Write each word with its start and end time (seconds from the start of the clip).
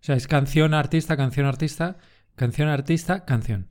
O 0.00 0.02
sea, 0.02 0.16
es 0.16 0.26
canción, 0.26 0.72
artista, 0.72 1.16
canción, 1.16 1.46
artista, 1.46 1.98
canción, 2.34 2.68
artista, 2.68 3.24
canción. 3.26 3.68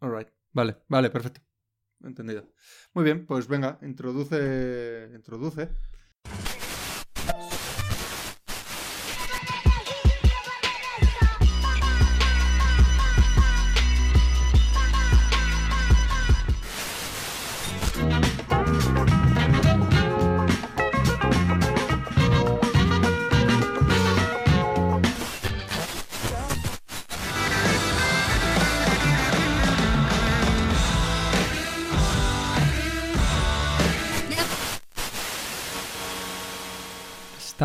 Alright. 0.00 0.28
Vale, 0.52 0.76
vale, 0.88 1.10
perfecto. 1.10 1.40
Entendido. 2.02 2.52
Muy 2.94 3.04
bien, 3.04 3.26
pues 3.26 3.48
venga, 3.48 3.78
introduce. 3.82 5.10
Introduce. 5.14 5.68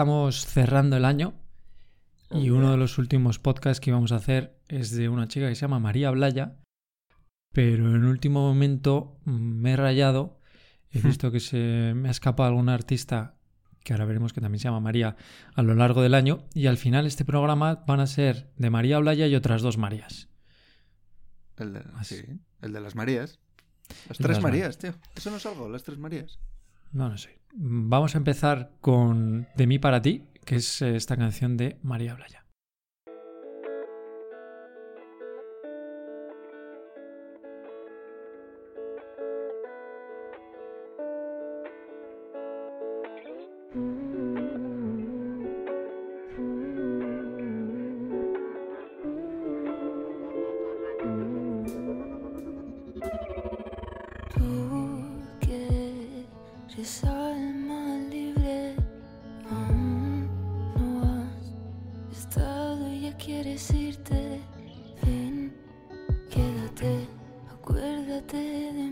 Estamos 0.02 0.48
cerrando 0.48 0.98
el 0.98 1.06
año 1.06 1.36
y 2.32 2.50
uno 2.50 2.72
de 2.72 2.78
los 2.78 2.98
últimos 2.98 3.38
podcasts 3.38 3.80
que 3.80 3.92
íbamos 3.92 4.12
a 4.12 4.16
hacer 4.16 4.60
es 4.68 4.90
de 4.90 5.10
una 5.10 5.28
chica 5.28 5.48
que 5.48 5.54
se 5.54 5.62
llama 5.62 5.78
María 5.78 6.10
Blaya, 6.10 6.58
pero 7.54 7.96
en 7.96 8.06
último 8.06 8.40
momento 8.40 9.20
me 9.26 9.74
he 9.74 9.76
rayado, 9.76 10.40
he 10.90 11.02
visto 11.02 11.32
que 11.32 11.40
se 11.40 11.94
me 11.96 12.08
ha 12.08 12.12
escapado 12.12 12.50
algún 12.50 12.70
artista 12.70 13.36
que 13.84 13.94
ahora 13.94 14.06
veremos 14.06 14.34
que 14.34 14.42
también 14.42 14.60
se 14.60 14.70
llama 14.70 14.80
María 14.80 15.18
a 15.54 15.62
lo 15.62 15.76
largo 15.76 16.02
del 16.02 16.16
año 16.16 16.48
y 16.56 16.66
al 16.66 16.78
final 16.78 17.06
este 17.06 17.24
programa 17.24 17.84
van 17.86 18.00
a 18.00 18.08
ser 18.08 18.52
de 18.56 18.72
María 18.72 18.98
Blaya 18.98 19.28
y 19.28 19.36
otras 19.36 19.62
dos 19.62 19.78
Marías. 19.78 20.30
El 21.58 21.74
de, 21.74 21.84
sí, 22.02 22.24
el 22.64 22.74
de 22.74 22.82
las 22.82 22.96
Marías. 22.96 23.40
Las 24.10 24.18
tres 24.18 24.38
las 24.38 24.42
Marías, 24.42 24.80
tío. 24.80 24.96
Eso 25.16 25.30
no 25.30 25.38
es 25.38 25.46
algo, 25.46 25.70
las 25.70 25.84
tres 25.84 26.00
Marías. 26.00 26.40
No, 26.92 27.08
no 27.08 27.20
sé. 27.20 27.41
Vamos 27.54 28.16
a 28.16 28.18
empezar 28.18 28.72
con 28.82 29.48
De 29.56 29.68
mí 29.68 29.80
para 29.80 30.02
ti, 30.02 30.24
que 30.46 30.56
es 30.58 30.82
eh, 30.82 30.96
esta 30.96 31.18
canción 31.18 31.58
de 31.58 31.78
María 31.84 32.16
Blaya. 32.16 32.41
Ya 63.02 63.16
quieres 63.18 63.72
irte. 63.72 64.42
Ven, 65.04 65.54
quédate, 66.30 67.08
acuérdate 67.52 68.38
de 68.38 68.84
mí. 68.84 68.91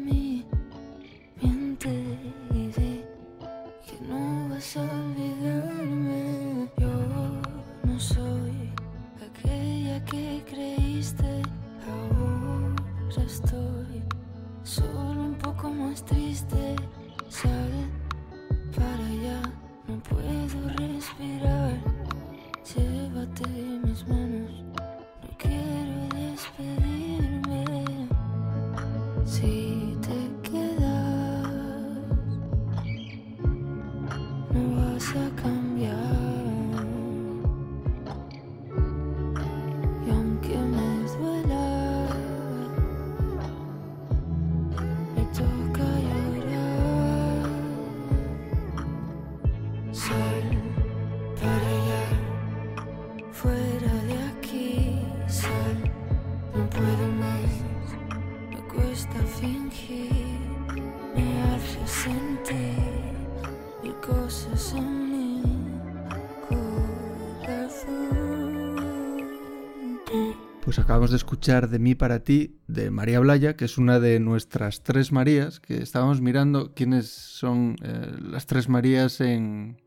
Acabamos 71.00 71.12
de 71.12 71.18
escuchar 71.18 71.70
De 71.70 71.80
mí 71.80 71.96
para 71.96 72.26
ti 72.26 72.60
de 72.68 72.92
María 72.92 73.22
Blaya, 73.22 73.56
que 73.56 73.64
es 73.64 73.78
una 73.78 74.02
de 74.02 74.20
nuestras 74.20 74.84
tres 74.84 75.14
Marías, 75.14 75.62
que 75.62 75.82
estábamos 75.82 76.20
mirando 76.20 76.74
quiénes 76.74 77.08
son 77.08 77.78
eh, 77.82 78.12
las 78.20 78.48
tres 78.48 78.68
Marías 78.68 79.22
en, 79.22 79.82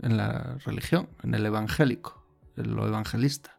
en 0.00 0.16
la 0.16 0.56
religión, 0.64 1.10
en 1.22 1.34
el 1.34 1.44
evangélico, 1.44 2.23
lo 2.56 2.86
evangelista. 2.86 3.58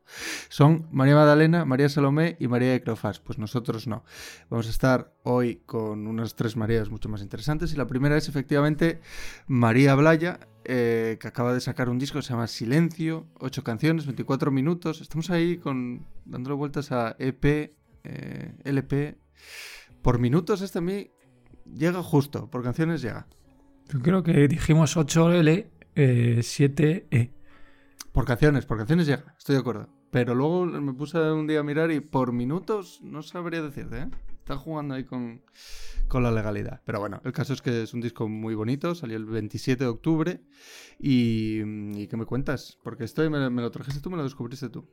Son 0.49 0.87
María 0.91 1.15
Magdalena, 1.15 1.65
María 1.65 1.89
Salomé 1.89 2.37
y 2.39 2.47
María 2.47 2.71
de 2.71 2.81
Cleofás. 2.81 3.19
Pues 3.19 3.37
nosotros 3.37 3.87
no. 3.87 4.03
Vamos 4.49 4.67
a 4.67 4.69
estar 4.69 5.13
hoy 5.23 5.61
con 5.65 6.07
unas 6.07 6.35
tres 6.35 6.55
Marías 6.55 6.89
mucho 6.89 7.09
más 7.09 7.21
interesantes 7.21 7.73
y 7.73 7.75
la 7.75 7.87
primera 7.87 8.17
es 8.17 8.29
efectivamente 8.29 9.01
María 9.47 9.95
Blaya, 9.95 10.39
eh, 10.63 11.17
que 11.19 11.27
acaba 11.27 11.53
de 11.53 11.61
sacar 11.61 11.89
un 11.89 11.99
disco 11.99 12.19
que 12.19 12.23
se 12.23 12.33
llama 12.33 12.47
Silencio, 12.47 13.27
ocho 13.39 13.63
canciones, 13.63 14.05
24 14.05 14.51
minutos. 14.51 15.01
Estamos 15.01 15.29
ahí 15.29 15.57
con 15.57 16.05
dándole 16.25 16.55
vueltas 16.55 16.91
a 16.91 17.15
EP, 17.19 17.75
eh, 18.03 18.53
LP. 18.63 19.17
Por 20.01 20.19
minutos 20.19 20.61
este 20.61 20.79
a 20.79 20.81
mí 20.81 21.11
llega 21.65 22.01
justo, 22.03 22.49
por 22.49 22.63
canciones 22.63 23.01
llega. 23.01 23.27
Yo 23.91 23.99
creo 24.01 24.23
que 24.23 24.47
dijimos 24.47 24.97
8L, 24.97 25.67
eh, 25.95 26.37
7E. 26.41 27.31
Por 28.15 28.23
canciones, 28.23 28.65
por 28.65 28.77
canciones 28.77 29.07
llega, 29.07 29.35
estoy 29.37 29.55
de 29.55 29.59
acuerdo. 29.59 29.89
Pero 30.09 30.33
luego 30.33 30.65
me 30.65 30.93
puse 30.93 31.19
un 31.19 31.47
día 31.47 31.59
a 31.59 31.63
mirar 31.63 31.91
y 31.91 31.99
por 31.99 32.31
minutos 32.31 33.01
no 33.03 33.21
sabría 33.21 33.61
decirte, 33.61 34.03
¿eh? 34.03 34.09
Están 34.39 34.57
jugando 34.57 34.95
ahí 34.95 35.03
con, 35.03 35.41
con 36.07 36.23
la 36.23 36.31
legalidad. 36.31 36.81
Pero 36.85 37.01
bueno, 37.01 37.19
el 37.25 37.33
caso 37.33 37.51
es 37.51 37.61
que 37.61 37.83
es 37.83 37.93
un 37.93 37.99
disco 37.99 38.29
muy 38.29 38.55
bonito, 38.55 38.95
salió 38.95 39.17
el 39.17 39.25
27 39.25 39.83
de 39.83 39.89
octubre. 39.89 40.41
¿Y, 40.97 42.07
qué 42.07 42.15
me 42.15 42.23
cuentas? 42.23 42.79
Porque 42.85 43.03
esto 43.03 43.29
me, 43.29 43.49
me 43.49 43.61
lo 43.61 43.69
trajiste 43.69 43.99
tú, 43.99 44.09
me 44.09 44.15
lo 44.15 44.23
descubriste 44.23 44.69
tú. 44.69 44.87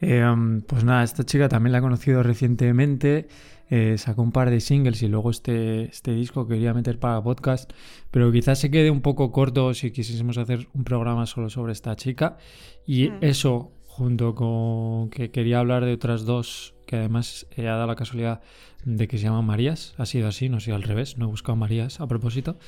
Eh, 0.00 0.24
um, 0.24 0.60
pues 0.60 0.84
nada, 0.84 1.02
esta 1.02 1.24
chica 1.24 1.48
también 1.48 1.72
la 1.72 1.78
he 1.78 1.82
conocido 1.82 2.22
recientemente. 2.22 3.26
Eh, 3.70 3.98
sacó 3.98 4.22
un 4.22 4.32
par 4.32 4.50
de 4.50 4.60
singles 4.60 5.02
y 5.02 5.08
luego 5.08 5.30
este, 5.30 5.84
este 5.84 6.14
disco 6.14 6.46
que 6.46 6.54
quería 6.54 6.74
meter 6.74 6.98
para 6.98 7.22
podcast. 7.22 7.72
Pero 8.10 8.32
quizás 8.32 8.58
se 8.58 8.70
quede 8.70 8.90
un 8.90 9.00
poco 9.02 9.30
corto 9.32 9.74
si 9.74 9.90
quisiésemos 9.90 10.38
hacer 10.38 10.68
un 10.74 10.84
programa 10.84 11.26
solo 11.26 11.50
sobre 11.50 11.72
esta 11.72 11.94
chica. 11.96 12.38
Y 12.86 13.10
Mm. 13.10 13.18
eso, 13.22 13.72
junto 13.86 14.34
con 14.34 15.10
que 15.10 15.30
quería 15.30 15.58
hablar 15.58 15.84
de 15.84 15.92
otras 15.92 16.24
dos, 16.24 16.74
que 16.86 16.96
además 16.96 17.46
eh, 17.56 17.68
ha 17.68 17.74
dado 17.74 17.86
la 17.86 17.96
casualidad 17.96 18.40
de 18.84 19.08
que 19.08 19.18
se 19.18 19.24
llaman 19.24 19.44
Marías. 19.44 19.94
Ha 19.98 20.06
sido 20.06 20.28
así, 20.28 20.48
no 20.48 20.56
ha 20.56 20.60
sido 20.60 20.76
al 20.76 20.82
revés. 20.82 21.18
No 21.18 21.26
he 21.26 21.28
buscado 21.28 21.56
Marías 21.56 22.00
a 22.00 22.06
propósito. 22.06 22.58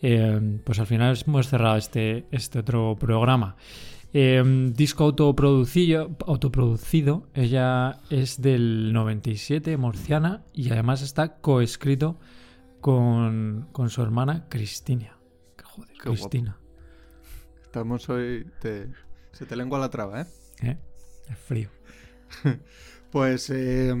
Eh, 0.00 0.60
pues 0.64 0.78
al 0.78 0.86
final 0.86 1.18
hemos 1.26 1.48
cerrado 1.48 1.76
este, 1.76 2.26
este 2.30 2.60
otro 2.60 2.96
programa. 2.98 3.56
Eh, 4.12 4.42
disco 4.74 5.04
autoproducido, 5.04 6.16
autoproducido. 6.26 7.28
Ella 7.34 8.00
es 8.10 8.40
del 8.40 8.92
97, 8.92 9.76
murciana, 9.76 10.44
y 10.52 10.70
además 10.70 11.02
está 11.02 11.36
coescrito 11.40 12.16
con, 12.80 13.68
con 13.72 13.90
su 13.90 14.02
hermana 14.02 14.46
Cristina. 14.48 15.18
Joder, 15.62 15.88
Qué 15.88 15.94
guapo. 15.94 16.12
Cristina. 16.12 16.58
Estamos 17.62 18.08
hoy. 18.08 18.46
te- 18.60 18.88
Se 19.32 19.44
te 19.44 19.54
lengua 19.56 19.78
la 19.78 19.90
traba, 19.90 20.22
¿eh? 20.22 20.26
¿eh? 20.62 20.78
Es 21.28 21.38
frío. 21.38 21.68
Pues, 23.16 23.48
eh, 23.48 23.94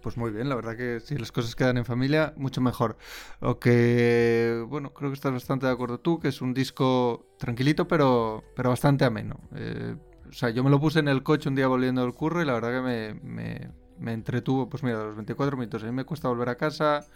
pues 0.00 0.16
muy 0.16 0.30
bien, 0.30 0.48
la 0.48 0.54
verdad 0.54 0.78
que 0.78 0.98
si 1.00 1.18
las 1.18 1.30
cosas 1.30 1.54
quedan 1.54 1.76
en 1.76 1.84
familia, 1.84 2.32
mucho 2.38 2.62
mejor. 2.62 2.96
Lo 3.42 3.58
que, 3.58 4.64
bueno, 4.66 4.94
creo 4.94 5.10
que 5.10 5.14
estás 5.14 5.30
bastante 5.30 5.66
de 5.66 5.72
acuerdo 5.72 6.00
tú, 6.00 6.18
que 6.18 6.28
es 6.28 6.40
un 6.40 6.54
disco 6.54 7.26
tranquilito, 7.38 7.86
pero, 7.86 8.44
pero 8.56 8.70
bastante 8.70 9.04
ameno. 9.04 9.38
Eh, 9.54 9.94
o 10.26 10.32
sea, 10.32 10.48
yo 10.48 10.64
me 10.64 10.70
lo 10.70 10.80
puse 10.80 11.00
en 11.00 11.08
el 11.08 11.22
coche 11.22 11.50
un 11.50 11.54
día 11.54 11.66
volviendo 11.66 12.00
del 12.00 12.14
curro 12.14 12.40
y 12.40 12.46
la 12.46 12.54
verdad 12.54 12.70
que 12.70 12.80
me, 12.80 13.14
me, 13.22 13.70
me 13.98 14.14
entretuvo, 14.14 14.70
pues 14.70 14.82
mira, 14.82 15.04
los 15.04 15.16
24 15.16 15.54
minutos. 15.58 15.82
A 15.82 15.86
mí 15.86 15.92
me 15.92 16.04
cuesta 16.04 16.28
volver 16.28 16.48
a 16.48 16.56
casa 16.56 17.06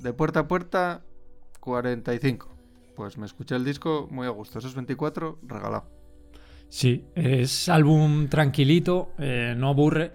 de 0.00 0.14
puerta 0.14 0.40
a 0.40 0.48
puerta, 0.48 1.02
45. 1.60 2.48
Pues 2.96 3.18
me 3.18 3.26
escuché 3.26 3.56
el 3.56 3.64
disco 3.66 4.08
muy 4.10 4.26
a 4.26 4.30
gusto. 4.30 4.58
Esos 4.58 4.74
24, 4.74 5.38
regalado. 5.42 5.84
Sí, 6.70 7.04
es 7.14 7.68
álbum 7.68 8.28
tranquilito, 8.28 9.12
eh, 9.18 9.52
no 9.54 9.68
aburre. 9.68 10.12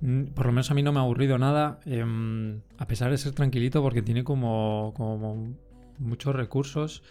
Mm, 0.00 0.24
Por 0.34 0.46
lo 0.46 0.52
menos 0.52 0.70
a 0.70 0.74
mí 0.74 0.82
no 0.82 0.92
me 0.92 1.00
ha 1.00 1.02
aburrido 1.02 1.38
nada, 1.38 1.80
em, 1.86 2.60
a 2.78 2.86
pesar 2.86 3.10
de 3.10 3.18
ser 3.18 3.32
tranquilito, 3.32 3.82
porque 3.82 4.02
tiene 4.02 4.24
como, 4.24 4.94
muchos 5.98 6.34
recursos, 6.34 7.02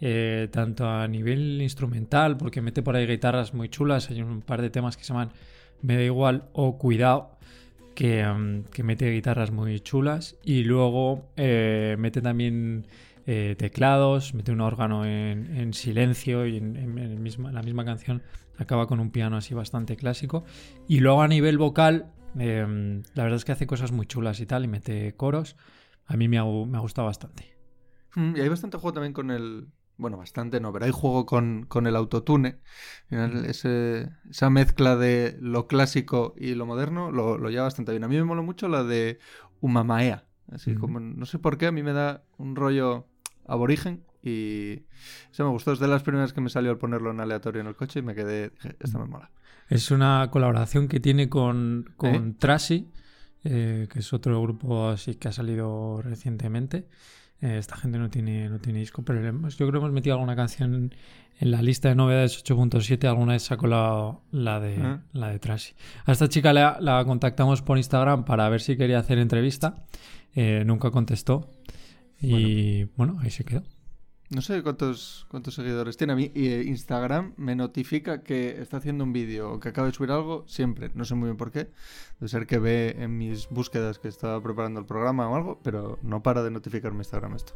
eh, 0.00 0.48
tanto 0.52 0.86
a 0.88 1.08
nivel 1.08 1.62
instrumental, 1.62 2.36
porque 2.36 2.60
mete 2.60 2.82
por 2.82 2.96
ahí 2.96 3.06
guitarras 3.06 3.54
muy 3.54 3.68
chulas, 3.70 4.10
hay 4.10 4.20
un 4.22 4.42
par 4.42 4.60
de 4.60 4.70
temas 4.70 4.96
que 4.96 5.04
se 5.04 5.12
llaman 5.12 5.30
Me 5.82 5.96
da 5.96 6.02
igual 6.02 6.48
o 6.52 6.76
Cuidado, 6.78 7.38
que, 7.94 8.20
em, 8.20 8.64
que 8.64 8.82
mete 8.82 9.10
guitarras 9.10 9.50
muy 9.50 9.80
chulas, 9.80 10.36
y 10.44 10.64
luego 10.64 11.30
eh, 11.36 11.96
mete 11.98 12.20
también 12.20 12.86
eh, 13.26 13.54
teclados, 13.56 14.34
mete 14.34 14.52
un 14.52 14.60
órgano 14.60 15.06
en, 15.06 15.56
en 15.56 15.72
silencio 15.72 16.46
y 16.46 16.58
en, 16.58 16.74
la 17.52 17.62
misma 17.62 17.84
canción 17.86 18.22
acaba 18.58 18.86
con 18.86 19.00
un 19.00 19.10
piano 19.10 19.36
así 19.36 19.54
bastante 19.54 19.96
clásico. 19.96 20.44
Y 20.88 21.00
luego 21.00 21.22
a 21.22 21.28
nivel 21.28 21.58
vocal, 21.58 22.12
eh, 22.38 23.02
la 23.14 23.22
verdad 23.24 23.36
es 23.36 23.44
que 23.44 23.52
hace 23.52 23.66
cosas 23.66 23.92
muy 23.92 24.06
chulas 24.06 24.40
y 24.40 24.46
tal, 24.46 24.64
y 24.64 24.68
mete 24.68 25.14
coros. 25.16 25.56
A 26.06 26.16
mí 26.16 26.28
me 26.28 26.38
ha, 26.38 26.44
me 26.44 26.76
ha 26.78 26.80
gustado 26.80 27.06
bastante. 27.06 27.54
Mm, 28.14 28.36
Y 28.36 28.40
hay 28.40 28.48
bastante 28.48 28.76
juego 28.78 28.94
también 28.94 29.12
con 29.12 29.30
el. 29.30 29.68
Bueno, 29.96 30.16
bastante 30.16 30.60
no, 30.60 30.72
pero 30.72 30.86
hay 30.86 30.90
juego 30.90 31.24
con, 31.24 31.66
con 31.66 31.86
el 31.86 31.94
autotune. 31.96 32.58
Ese- 33.10 34.10
esa 34.28 34.50
mezcla 34.50 34.96
de 34.96 35.36
lo 35.40 35.68
clásico 35.68 36.34
y 36.36 36.54
lo 36.54 36.66
moderno 36.66 37.12
lo, 37.12 37.38
lo 37.38 37.48
lleva 37.50 37.64
bastante 37.64 37.92
bien. 37.92 38.02
A 38.04 38.08
mí 38.08 38.16
me 38.16 38.24
mola 38.24 38.42
mucho 38.42 38.68
la 38.68 38.82
de 38.82 39.20
Umamaea. 39.60 40.26
Así 40.50 40.74
como, 40.74 40.98
no 41.00 41.26
sé 41.26 41.38
por 41.38 41.58
qué, 41.58 41.66
a 41.68 41.72
mí 41.72 41.82
me 41.82 41.92
da 41.92 42.24
un 42.38 42.56
rollo 42.56 43.06
aborigen 43.46 44.04
y 44.22 44.82
eso 45.30 45.44
me 45.44 45.50
gustó. 45.50 45.72
Es 45.72 45.78
de 45.78 45.88
las 45.88 46.02
primeras 46.02 46.32
que 46.32 46.40
me 46.40 46.50
salió 46.50 46.70
al 46.72 46.78
ponerlo 46.78 47.10
en 47.12 47.20
aleatorio 47.20 47.60
en 47.60 47.68
el 47.68 47.76
coche 47.76 48.00
y 48.00 48.02
me 48.02 48.14
quedé. 48.16 48.50
Dije, 48.50 48.76
esta 48.80 48.98
me 48.98 49.06
mola. 49.06 49.30
Es 49.68 49.90
una 49.90 50.28
colaboración 50.30 50.88
que 50.88 51.00
tiene 51.00 51.28
con, 51.28 51.90
con 51.96 52.34
Trashy, 52.36 52.88
eh, 53.44 53.88
que 53.90 53.98
es 54.00 54.12
otro 54.12 54.40
grupo 54.42 54.88
así 54.88 55.14
que 55.16 55.28
ha 55.28 55.32
salido 55.32 56.00
recientemente. 56.02 56.86
Eh, 57.40 57.58
esta 57.58 57.76
gente 57.76 57.98
no 57.98 58.08
tiene, 58.10 58.48
no 58.48 58.58
tiene 58.58 58.78
disco, 58.78 59.02
pero 59.04 59.26
hemos- 59.26 59.56
yo 59.56 59.66
creo 59.66 59.80
que 59.80 59.86
hemos 59.86 59.92
metido 59.92 60.14
alguna 60.14 60.36
canción 60.36 60.74
en, 60.74 60.94
la 61.50 61.60
lista 61.62 61.88
de 61.88 61.94
novedades 61.96 62.38
8.7. 62.44 63.06
Alguna 63.08 63.32
vez 63.32 63.42
sacó 63.42 63.66
la, 63.66 64.16
la 64.30 64.60
de, 64.60 64.76
Ah. 64.80 65.02
la 65.12 65.28
de 65.30 65.38
Trashy. 65.40 65.74
A 66.06 66.12
esta 66.12 66.28
chica 66.28 66.52
la, 66.52 66.78
la 66.80 67.04
contactamos 67.04 67.60
por 67.60 67.76
Instagram 67.76 68.24
para 68.24 68.48
ver 68.48 68.60
si 68.60 68.76
quería 68.76 69.00
hacer 69.00 69.18
entrevista. 69.18 69.84
Eh, 70.36 70.62
nunca 70.64 70.90
contestó. 70.90 71.50
Y 72.20 72.84
bueno, 72.96 73.18
ahí 73.20 73.30
se 73.30 73.44
quedó. 73.44 73.62
No 74.34 74.40
sé 74.40 74.64
cuántos, 74.64 75.26
cuántos 75.30 75.54
seguidores 75.54 75.96
tiene. 75.96 76.12
A 76.12 76.16
mí 76.16 76.32
y, 76.34 76.48
eh, 76.48 76.64
Instagram 76.64 77.34
me 77.36 77.54
notifica 77.54 78.24
que 78.24 78.60
está 78.60 78.78
haciendo 78.78 79.04
un 79.04 79.12
vídeo 79.12 79.52
o 79.52 79.60
que 79.60 79.68
acaba 79.68 79.86
de 79.86 79.92
subir 79.92 80.10
algo 80.10 80.44
siempre. 80.48 80.90
No 80.94 81.04
sé 81.04 81.14
muy 81.14 81.28
bien 81.28 81.36
por 81.36 81.52
qué. 81.52 81.70
Debe 82.18 82.28
ser 82.28 82.46
que 82.46 82.58
ve 82.58 82.96
en 82.98 83.16
mis 83.16 83.48
búsquedas 83.48 84.00
que 84.00 84.08
estaba 84.08 84.42
preparando 84.42 84.80
el 84.80 84.86
programa 84.86 85.28
o 85.28 85.36
algo, 85.36 85.60
pero 85.62 86.00
no 86.02 86.24
para 86.24 86.42
de 86.42 86.50
notificarme 86.50 86.98
Instagram 86.98 87.36
esto. 87.36 87.52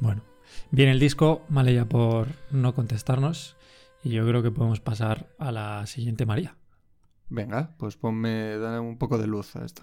Bueno, 0.00 0.22
bien 0.70 0.88
el 0.88 0.98
disco, 0.98 1.42
vale 1.50 1.74
ya 1.74 1.84
por 1.84 2.28
no 2.50 2.74
contestarnos. 2.74 3.56
Y 4.02 4.10
yo 4.10 4.26
creo 4.26 4.42
que 4.42 4.50
podemos 4.50 4.80
pasar 4.80 5.28
a 5.38 5.52
la 5.52 5.86
siguiente 5.86 6.24
María. 6.24 6.56
Venga, 7.28 7.74
pues 7.76 7.96
ponme, 7.96 8.56
dale 8.56 8.78
un 8.78 8.96
poco 8.96 9.18
de 9.18 9.26
luz 9.26 9.54
a 9.56 9.64
esto. 9.66 9.82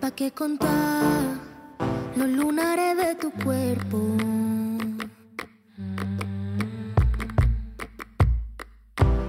¿Pa' 0.00 0.10
qué 0.12 0.30
contar 0.30 1.49
los 2.16 2.28
lunares 2.28 2.96
de 2.96 3.14
tu 3.14 3.30
cuerpo? 3.30 3.98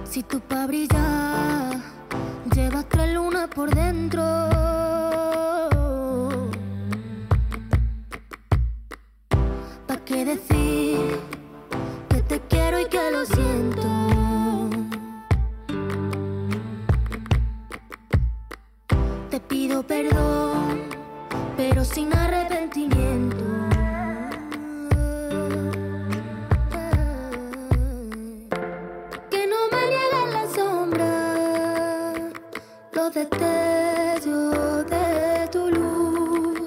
Si 0.04 0.22
tú 0.22 0.40
pa' 0.40 0.66
brillar 0.66 1.76
llevas 2.54 2.86
tres 2.88 3.14
lunas 3.14 3.48
por 3.48 3.74
dentro. 3.74 4.22
¿Pa' 9.86 9.96
qué 10.04 10.24
decir 10.24 10.98
que 12.08 12.22
te 12.22 12.40
quiero 12.48 12.80
y 12.80 12.84
que 12.86 13.10
lo 13.10 13.24
siento? 13.24 13.82
Te 19.30 19.40
pido 19.40 19.82
perdón, 19.82 20.91
pero 21.68 21.84
sin 21.84 22.12
arrepentimiento. 22.12 23.44
Que 29.30 29.46
no 29.52 29.60
me 29.72 29.82
niegues 29.92 30.28
la 30.36 30.44
sombra, 30.56 31.12
los 32.92 33.14
destellos 33.14 34.86
de 34.90 35.48
tu 35.52 35.68
luz. 35.76 36.62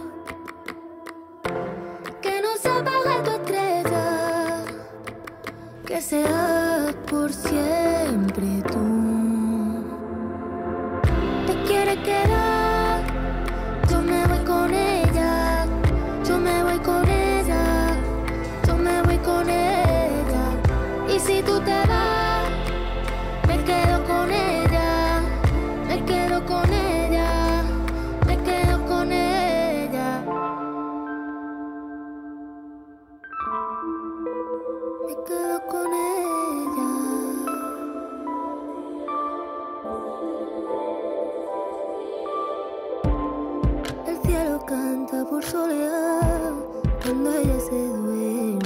Que 2.21 2.41
no 2.41 2.51
se 2.61 2.69
apague 2.69 3.15
tu 3.25 3.31
estrella, 3.31 4.63
que 5.85 6.01
seas 6.01 6.34
canta 44.65 45.23
por 45.25 45.43
soledad 45.43 46.53
cuando 47.03 47.33
ella 47.37 47.59
se 47.59 47.87
duerme. 47.87 48.64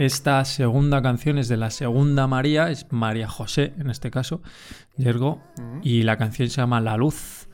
Esta 0.00 0.42
segunda 0.46 1.02
canción 1.02 1.36
es 1.36 1.48
de 1.48 1.58
la 1.58 1.68
segunda 1.68 2.26
María, 2.26 2.70
es 2.70 2.86
María 2.88 3.28
José 3.28 3.74
en 3.78 3.90
este 3.90 4.10
caso, 4.10 4.40
Yergo, 4.96 5.42
y 5.82 6.04
la 6.04 6.16
canción 6.16 6.48
se 6.48 6.56
llama 6.62 6.80
La 6.80 6.96
Luz, 6.96 7.48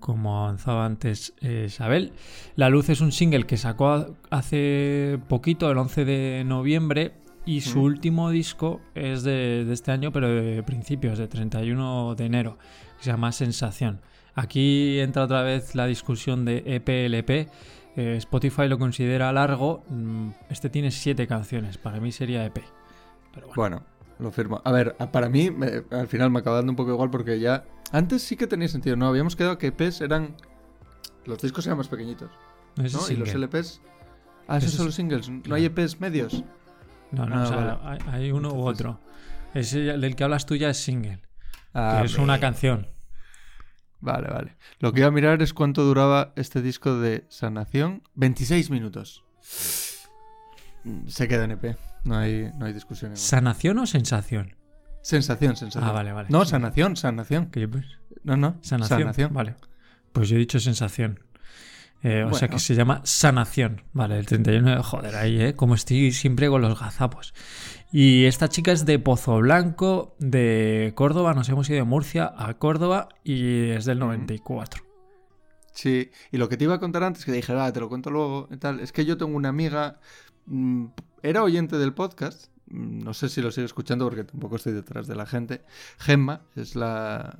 como 0.00 0.38
avanzaba 0.38 0.86
antes 0.86 1.34
eh, 1.42 1.64
Isabel. 1.66 2.14
La 2.56 2.70
Luz 2.70 2.88
es 2.88 3.02
un 3.02 3.12
single 3.12 3.44
que 3.44 3.58
sacó 3.58 4.16
hace 4.30 5.18
poquito, 5.28 5.70
el 5.70 5.76
11 5.76 6.06
de 6.06 6.44
noviembre, 6.46 7.12
y 7.44 7.60
su 7.60 7.82
último 7.82 8.30
disco 8.30 8.80
es 8.94 9.22
de, 9.22 9.66
de 9.66 9.74
este 9.74 9.90
año, 9.90 10.12
pero 10.12 10.30
de 10.30 10.62
principios, 10.62 11.18
de 11.18 11.28
31 11.28 12.14
de 12.14 12.24
enero, 12.24 12.56
que 12.96 13.04
se 13.04 13.10
llama 13.10 13.32
Sensación. 13.32 14.00
Aquí 14.34 14.98
entra 14.98 15.24
otra 15.24 15.42
vez 15.42 15.74
la 15.74 15.86
discusión 15.86 16.46
de 16.46 16.62
EP-LP. 16.64 17.50
Eh, 17.96 18.16
Spotify 18.18 18.68
lo 18.68 18.78
considera 18.78 19.32
largo. 19.32 19.84
mm, 19.88 20.30
Este 20.50 20.70
tiene 20.70 20.90
siete 20.90 21.26
canciones. 21.26 21.78
Para 21.78 22.00
mí 22.00 22.10
sería 22.12 22.44
EP. 22.44 22.62
Pero 23.34 23.46
bueno. 23.48 23.54
Bueno, 23.56 23.82
lo 24.18 24.30
firmo. 24.32 24.62
A 24.64 24.72
ver, 24.72 24.94
para 25.12 25.28
mí, 25.28 25.50
me- 25.50 25.82
al 25.90 26.08
final 26.08 26.30
me 26.30 26.38
acaba 26.40 26.56
dando 26.56 26.72
un 26.72 26.76
poco 26.76 26.90
igual 26.92 27.10
porque 27.10 27.38
ya. 27.40 27.64
Antes 27.92 28.22
sí 28.22 28.36
que 28.36 28.46
tenía 28.46 28.68
sentido, 28.68 28.96
¿no? 28.96 29.06
Habíamos 29.08 29.36
quedado 29.36 29.58
que 29.58 29.66
EPs 29.68 30.00
eran. 30.00 30.34
Los 31.26 31.40
discos 31.42 31.66
eran 31.66 31.78
más 31.78 31.88
pequeñitos, 31.88 32.30
¿no? 32.76 32.84
es 32.84 33.10
Y 33.10 33.16
los. 33.16 33.34
LPs. 33.34 33.80
Ah, 34.48 34.58
esos 34.58 34.72
son 34.72 34.86
los 34.86 34.94
singles. 34.94 35.28
¿No 35.28 35.42
claro. 35.42 35.56
hay 35.56 35.66
EPs 35.66 36.00
medios? 36.00 36.42
No, 37.12 37.26
no, 37.26 37.36
Ah, 37.36 37.42
o 37.42 37.46
sea, 37.46 37.56
vale. 37.56 37.98
hay, 38.10 38.22
hay 38.24 38.32
uno 38.32 38.52
u 38.52 38.62
otro. 38.66 38.98
Ese 39.54 39.90
el 39.90 40.00
del 40.00 40.16
que 40.16 40.24
hablas 40.24 40.46
tú 40.46 40.56
ya 40.56 40.70
es 40.70 40.78
single. 40.78 41.20
Ah, 41.74 41.98
que 42.00 42.06
es 42.06 42.18
una 42.18 42.40
canción. 42.40 42.88
Vale, 44.02 44.28
vale. 44.28 44.56
Lo 44.80 44.92
que 44.92 45.00
iba 45.00 45.08
a 45.08 45.12
mirar 45.12 45.40
es 45.42 45.54
cuánto 45.54 45.84
duraba 45.84 46.32
este 46.36 46.60
disco 46.60 46.98
de 46.98 47.24
Sanación. 47.28 48.02
26 48.16 48.68
minutos. 48.70 49.24
Se 51.06 51.28
queda 51.28 51.44
en 51.44 51.52
EP. 51.52 51.76
No 52.04 52.16
hay, 52.18 52.50
no 52.58 52.66
hay 52.66 52.72
discusión. 52.72 53.16
¿Sanación 53.16 53.78
o 53.78 53.86
sensación? 53.86 54.56
sensación, 55.02 55.56
sensación. 55.56 55.88
Ah, 55.88 55.92
vale, 55.92 56.12
vale. 56.12 56.28
No, 56.30 56.44
sanación, 56.44 56.96
sanación. 56.96 57.46
Que 57.46 57.60
yo, 57.60 57.70
pues, 57.70 57.84
No, 58.22 58.36
no. 58.36 58.56
Sanación. 58.60 59.32
Vale. 59.32 59.56
Pues 60.12 60.28
yo 60.28 60.36
he 60.36 60.38
dicho 60.38 60.60
sensación. 60.60 61.20
Eh, 62.02 62.24
o 62.24 62.34
sea 62.34 62.48
que 62.48 62.58
se 62.58 62.74
llama 62.74 63.00
Sanación. 63.04 63.82
Vale, 63.92 64.18
el 64.18 64.26
31 64.26 64.76
de... 64.76 64.82
Joder, 64.82 65.16
ahí, 65.16 65.40
¿eh? 65.40 65.54
Como 65.54 65.74
estoy 65.74 66.10
siempre 66.12 66.48
con 66.48 66.60
los 66.60 66.78
gazapos. 66.78 67.32
Y 67.92 68.24
esta 68.24 68.48
chica 68.48 68.72
es 68.72 68.86
de 68.86 68.98
Pozo 68.98 69.38
Blanco, 69.38 70.16
de 70.18 70.92
Córdoba. 70.96 71.34
Nos 71.34 71.48
hemos 71.48 71.68
ido 71.68 71.78
de 71.78 71.84
Murcia 71.84 72.32
a 72.36 72.54
Córdoba 72.54 73.08
y 73.22 73.70
es 73.70 73.84
del 73.84 73.98
94. 74.00 74.82
Sí, 75.72 76.10
y 76.30 76.36
lo 76.36 76.48
que 76.48 76.56
te 76.56 76.64
iba 76.64 76.74
a 76.74 76.80
contar 76.80 77.02
antes, 77.02 77.24
que 77.24 77.32
dije, 77.32 77.52
ah, 77.54 77.72
te 77.72 77.80
lo 77.80 77.88
cuento 77.88 78.10
luego 78.10 78.48
y 78.50 78.56
tal, 78.56 78.80
es 78.80 78.92
que 78.92 79.04
yo 79.04 79.16
tengo 79.16 79.36
una 79.36 79.48
amiga, 79.48 80.00
mm, 80.46 80.86
era 81.22 81.42
oyente 81.42 81.78
del 81.78 81.94
podcast, 81.94 82.50
no 82.72 83.14
sé 83.14 83.28
si 83.28 83.40
lo 83.40 83.50
sigue 83.50 83.66
escuchando 83.66 84.04
porque 84.06 84.24
tampoco 84.24 84.56
estoy 84.56 84.72
detrás 84.72 85.06
de 85.06 85.14
la 85.14 85.26
gente, 85.26 85.62
Gemma, 85.98 86.42
es 86.56 86.74
la, 86.74 87.38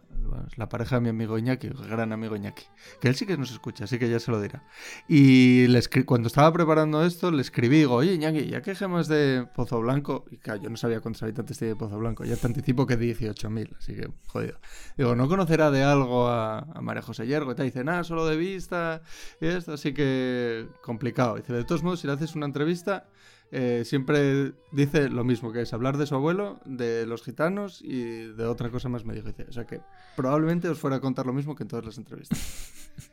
la 0.56 0.68
pareja 0.68 0.96
de 0.96 1.00
mi 1.00 1.08
amigo 1.08 1.38
Iñaki, 1.38 1.68
gran 1.88 2.12
amigo 2.12 2.36
Iñaki, 2.36 2.64
que 3.00 3.08
él 3.08 3.16
sí 3.16 3.26
que 3.26 3.36
nos 3.36 3.50
escucha, 3.50 3.84
así 3.84 3.98
que 3.98 4.08
ya 4.08 4.20
se 4.20 4.30
lo 4.30 4.40
dirá. 4.40 4.64
Y 5.08 5.66
le 5.68 5.82
cuando 6.06 6.28
estaba 6.28 6.52
preparando 6.52 7.04
esto, 7.04 7.30
le 7.30 7.42
escribí, 7.42 7.78
digo, 7.78 7.94
oye 7.94 8.14
Iñaki, 8.14 8.46
ya 8.46 8.62
que 8.62 8.74
Gemma 8.74 9.02
de 9.02 9.46
Pozo 9.54 9.80
Blanco, 9.80 10.24
y 10.30 10.38
yo 10.60 10.70
no 10.70 10.76
sabía 10.76 11.00
cuántos 11.00 11.22
habitantes 11.22 11.58
tiene 11.58 11.76
Pozo 11.76 11.98
Blanco, 11.98 12.24
ya 12.24 12.36
te 12.36 12.46
anticipo 12.46 12.86
que 12.86 12.98
18.000, 12.98 13.76
así 13.78 13.94
que 13.94 14.08
jodido. 14.26 14.58
Digo, 14.96 15.16
¿no 15.16 15.28
conocerá 15.28 15.70
de 15.70 15.82
algo 15.82 16.28
a, 16.28 16.58
a 16.58 16.80
María 16.80 17.02
José 17.02 17.26
Yergo? 17.26 17.52
Y 17.52 17.54
te 17.54 17.62
dice, 17.64 17.82
nada, 17.84 18.04
solo 18.04 18.26
de 18.26 18.36
vista 18.36 19.02
y 19.40 19.46
así 19.46 19.92
que 19.92 20.66
complicado. 20.82 21.36
Dice, 21.36 21.52
de 21.52 21.64
todos 21.64 21.82
modos, 21.82 22.00
si 22.00 22.06
le 22.06 22.12
haces 22.12 22.34
una 22.34 22.46
entrevista, 22.46 23.06
eh, 23.52 23.82
siempre 23.84 24.52
dice 24.72 25.08
lo 25.08 25.22
mismo, 25.24 25.52
que 25.52 25.60
es 25.62 25.72
hablar 25.72 25.96
de 25.98 26.06
su 26.06 26.14
abuelo, 26.14 26.58
de 26.64 27.06
los 27.06 27.22
gitanos 27.22 27.80
y 27.82 28.32
de 28.32 28.44
otra 28.46 28.70
cosa 28.70 28.88
más 28.88 29.04
me 29.04 29.14
dijo. 29.14 29.28
Dice, 29.28 29.46
o 29.48 29.52
sea 29.52 29.64
que 29.66 29.80
probablemente 30.16 30.68
os 30.68 30.78
fuera 30.78 30.96
a 30.96 31.00
contar 31.00 31.26
lo 31.26 31.32
mismo 31.32 31.54
que 31.54 31.62
en 31.62 31.68
todas 31.68 31.84
las 31.84 31.98
entrevistas. 31.98 32.38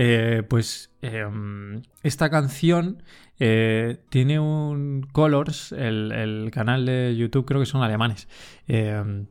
Eh, 0.00 0.44
pues 0.48 0.92
eh, 1.02 1.26
esta 2.04 2.30
canción 2.30 3.02
eh, 3.40 3.98
tiene 4.10 4.38
un 4.38 5.04
Colors, 5.10 5.72
el, 5.72 6.12
el 6.12 6.50
canal 6.52 6.86
de 6.86 7.16
YouTube, 7.16 7.44
creo 7.44 7.58
que 7.58 7.66
son 7.66 7.82
alemanes. 7.82 8.28
eh, 8.68 9.24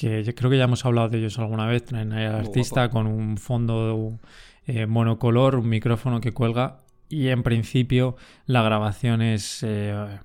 que 0.00 0.24
yo 0.24 0.34
creo 0.34 0.50
que 0.50 0.56
ya 0.56 0.64
hemos 0.64 0.86
hablado 0.86 1.10
de 1.10 1.18
ellos 1.18 1.38
alguna 1.38 1.66
vez. 1.66 1.84
Traen 1.84 2.12
al 2.14 2.34
artista 2.34 2.88
con 2.88 3.06
un 3.06 3.36
fondo 3.36 4.18
eh, 4.66 4.86
monocolor, 4.86 5.56
un 5.56 5.68
micrófono 5.68 6.22
que 6.22 6.32
cuelga. 6.32 6.78
Y 7.10 7.28
en 7.28 7.42
principio 7.42 8.16
la 8.46 8.62
grabación 8.62 9.20
es. 9.20 9.62
eh, 9.62 10.18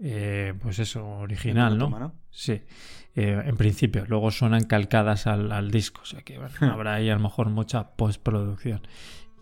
eh, 0.00 0.54
pues 0.62 0.78
eso, 0.78 1.04
original, 1.04 1.76
¿no? 1.76 1.86
toma, 1.86 1.98
¿no? 1.98 2.14
Sí, 2.30 2.62
eh, 3.16 3.42
en 3.44 3.56
principio. 3.56 4.04
Luego 4.06 4.30
suenan 4.30 4.64
calcadas 4.64 5.26
al, 5.26 5.50
al 5.50 5.70
disco, 5.72 6.02
o 6.02 6.04
sea 6.06 6.22
que 6.22 6.38
bueno, 6.38 6.54
habrá 6.72 6.94
ahí 6.94 7.10
a 7.10 7.14
lo 7.14 7.20
mejor 7.20 7.48
mucha 7.50 7.90
postproducción. 7.96 8.82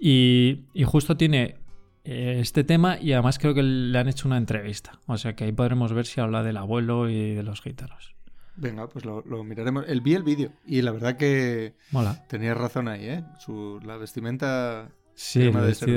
Y, 0.01 0.65
y 0.73 0.85
justo 0.85 1.17
tiene 1.17 1.57
eh, 2.05 2.39
este 2.41 2.65
tema 2.65 2.99
y 3.01 3.13
además 3.13 3.39
creo 3.39 3.53
que 3.55 3.63
le 3.63 3.99
han 3.99 4.09
hecho 4.09 4.29
una 4.29 4.39
entrevista. 4.39 4.93
O 5.07 5.19
sea 5.19 5.35
que 5.37 5.45
ahí 5.45 5.53
podremos 5.53 5.93
ver 5.93 6.07
si 6.07 6.21
habla 6.21 6.43
del 6.43 6.57
abuelo 6.57 7.11
y 7.11 7.35
de 7.35 7.43
los 7.43 7.61
gitanos. 7.61 8.15
Venga, 8.59 8.89
pues 8.89 9.05
lo, 9.05 9.21
lo 9.27 9.45
miraremos. 9.45 9.85
El, 9.87 10.01
vi 10.01 10.15
el 10.15 10.23
vídeo 10.23 10.53
y 10.65 10.81
la 10.81 10.91
verdad 10.93 11.19
que 11.19 11.75
Mola. 11.91 12.25
tenías 12.29 12.57
razón 12.57 12.89
ahí, 12.89 13.05
¿eh? 13.07 13.25
Su, 13.39 13.79
la 13.85 13.99
vestimenta 13.99 14.89
Sí, 15.17 15.41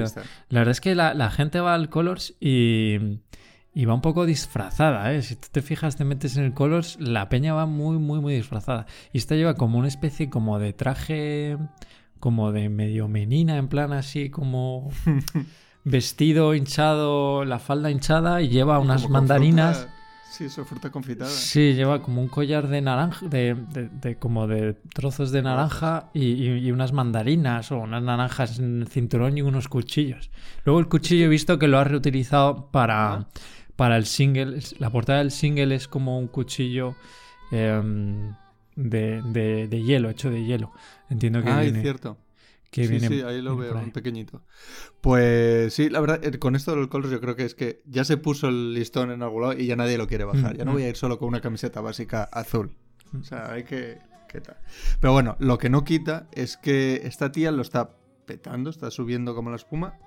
vista. 0.03 0.21
La 0.49 0.61
verdad 0.61 0.71
es 0.71 0.81
que 0.81 0.95
la, 0.95 1.13
la 1.13 1.29
gente 1.29 1.59
va 1.59 1.73
al 1.75 1.89
Colors 1.89 2.33
y, 2.39 2.97
y 3.73 3.85
va 3.85 3.93
un 3.93 4.01
poco 4.01 4.25
disfrazada, 4.25 5.13
¿eh? 5.13 5.21
Si 5.21 5.35
tú 5.35 5.47
te 5.51 5.61
fijas, 5.61 5.95
te 5.97 6.05
metes 6.05 6.37
en 6.37 6.45
el 6.45 6.53
Colors, 6.53 6.97
la 6.99 7.29
peña 7.29 7.53
va 7.53 7.65
muy, 7.65 7.97
muy, 7.99 8.19
muy 8.21 8.33
disfrazada. 8.33 8.85
Y 9.13 9.17
esta 9.19 9.35
lleva 9.35 9.55
como 9.55 9.77
una 9.77 9.87
especie 9.89 10.29
como 10.29 10.57
de 10.57 10.73
traje, 10.73 11.57
como 12.19 12.51
de 12.51 12.69
medio 12.69 13.07
menina, 13.07 13.57
en 13.57 13.67
plan 13.67 13.93
así 13.93 14.29
como 14.29 14.89
vestido 15.83 16.55
hinchado, 16.55 17.45
la 17.45 17.59
falda 17.59 17.91
hinchada 17.91 18.41
y 18.41 18.49
lleva 18.49 18.79
unas 18.79 19.03
mandarinas. 19.09 19.77
fruta- 19.79 19.98
sí, 20.31 20.45
eso, 20.45 20.63
fruta 20.65 20.89
confitada. 20.91 21.29
Sí, 21.29 21.73
lleva 21.73 22.01
como 22.01 22.21
un 22.21 22.27
collar 22.27 22.67
de 22.67 22.81
naranja, 22.81 23.25
de, 23.27 23.55
de- 23.55 23.89
de- 23.89 24.15
como 24.17 24.47
de 24.47 24.73
trozos 24.93 25.31
de 25.31 25.41
naranja 25.41 26.09
y, 26.13 26.25
y- 26.25 26.57
y 26.67 26.71
unas 26.71 26.93
mandarinas 26.93 27.71
o 27.71 27.79
unas 27.79 28.03
naranjas 28.03 28.59
en 28.59 28.81
el 28.81 28.87
cinturón 28.87 29.37
y 29.37 29.41
unos 29.41 29.67
cuchillos. 29.67 30.29
Luego 30.65 30.79
el 30.79 30.87
cuchillo 30.87 31.25
he 31.25 31.29
visto 31.29 31.57
que 31.59 31.67
lo 31.67 31.77
ha 31.79 31.83
reutilizado 31.83 32.67
para, 32.71 33.13
Ah. 33.13 33.27
para 33.75 33.97
el 33.97 34.05
single. 34.05 34.57
Es- 34.57 34.79
La 34.79 34.89
portada 34.89 35.19
del 35.19 35.31
single 35.31 35.73
es 35.75 35.87
como 35.87 36.17
un 36.19 36.27
cuchillo 36.27 36.95
em, 37.51 38.33
de, 38.75 39.21
de- 39.67 39.83
hielo, 39.83 40.09
hecho 40.09 40.29
de 40.29 40.43
hielo. 40.45 40.71
Entiendo 41.09 41.41
que 41.41 41.49
Ah, 41.49 41.63
es 41.63 41.81
cierto. 41.81 42.17
Que 42.71 42.83
sí, 42.85 42.91
viene- 42.91 43.07
sí, 43.07 43.21
ahí 43.21 43.41
lo 43.41 43.55
veo, 43.57 43.75
un 43.77 43.91
pequeñito. 43.91 44.43
Pues 45.01 45.73
sí, 45.73 45.89
la 45.89 45.99
verdad, 46.01 46.23
eh, 46.23 46.37
con 46.39 46.55
esto 46.55 46.75
del 46.75 46.89
Colors 46.89 47.11
yo 47.11 47.19
creo 47.21 47.35
que 47.35 47.45
es 47.45 47.55
que 47.55 47.81
ya 47.85 48.03
se 48.03 48.17
puso 48.17 48.47
el 48.47 48.73
listón 48.73 49.11
en 49.11 49.23
algún 49.23 49.41
lado 49.41 49.53
y 49.53 49.65
ya 49.65 49.75
nadie 49.75 49.97
lo 49.97 50.07
quiere 50.07 50.25
bajar. 50.25 50.53
Mm, 50.53 50.57
Ya 50.57 50.65
no 50.65 50.71
mm. 50.71 50.73
voy 50.75 50.83
a 50.83 50.89
ir 50.89 50.95
solo 50.95 51.17
con 51.17 51.27
una 51.29 51.41
camiseta 51.41 51.81
básica 51.81 52.23
azul. 52.23 52.75
O 53.19 53.23
sea, 53.23 53.51
hay 53.51 53.63
que... 53.63 53.97
¿qué 54.27 54.41
tal? 54.41 54.57
Pero 55.01 55.11
bueno, 55.13 55.35
lo 55.39 55.57
que 55.57 55.69
no 55.69 55.83
quita 55.83 56.27
es 56.31 56.57
que 56.57 57.01
esta 57.05 57.31
tía 57.31 57.51
lo 57.51 57.63
está 57.63 57.95
petando, 58.27 58.69
está 58.69 58.91
subiendo 58.91 59.33
como 59.33 59.49
la 59.49 59.55
espuma. 59.55 59.97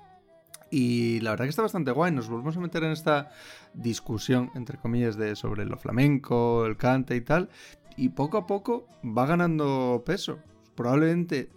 Y 0.71 1.19
la 1.19 1.31
verdad 1.31 1.45
que 1.45 1.49
está 1.49 1.61
bastante 1.61 1.91
guay. 1.91 2.11
Nos 2.13 2.29
volvemos 2.29 2.55
a 2.55 2.61
meter 2.61 2.83
en 2.85 2.91
esta 2.91 3.29
discusión, 3.73 4.49
entre 4.55 4.77
comillas, 4.77 5.17
de 5.17 5.35
sobre 5.35 5.65
lo 5.65 5.77
flamenco, 5.77 6.65
el 6.65 6.77
cante 6.77 7.15
y 7.17 7.21
tal. 7.21 7.49
Y 7.97 8.09
poco 8.09 8.37
a 8.37 8.47
poco 8.47 8.87
va 9.05 9.25
ganando 9.25 10.01
peso. 10.05 10.39
Probablemente 10.73 11.49